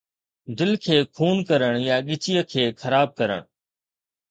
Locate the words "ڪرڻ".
1.51-1.75, 3.19-3.41